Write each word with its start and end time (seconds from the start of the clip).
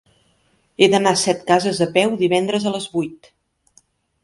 He 0.83 0.87
d'anar 0.93 1.13
a 1.17 1.19
Setcases 1.25 1.83
a 1.87 1.89
peu 1.99 2.17
divendres 2.23 2.67
a 2.67 2.75
les 2.79 2.91
vuit. 2.97 3.33